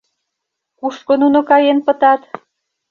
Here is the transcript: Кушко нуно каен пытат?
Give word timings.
Кушко 0.79 1.13
нуно 1.21 1.39
каен 1.49 1.79
пытат? 1.85 2.21